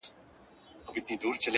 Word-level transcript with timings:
كله 0.91 1.13
توري 1.19 1.37
سي، 1.43 1.49